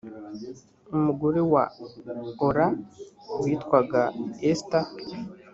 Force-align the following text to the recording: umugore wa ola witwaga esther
umugore 0.95 1.39
wa 1.53 1.63
ola 2.47 2.67
witwaga 3.41 4.03
esther 4.49 4.85